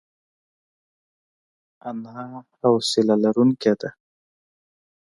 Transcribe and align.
انا 1.87 2.21
د 2.47 2.49
حوصله 2.59 3.15
لرونکې 3.23 3.73
ده 3.79 3.89